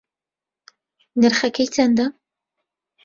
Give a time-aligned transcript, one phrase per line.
[1.21, 2.05] نرخەکەی چەندە؟